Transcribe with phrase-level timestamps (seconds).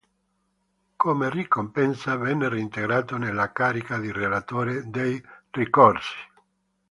[0.97, 6.15] Come ricompensa venne reintegrato nella carica di Relatore dei ricorsi.